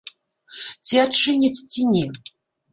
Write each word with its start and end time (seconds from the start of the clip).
Ці 0.85 0.95
адчыняць, 1.05 1.55
ці 1.71 1.81
не? 1.93 2.05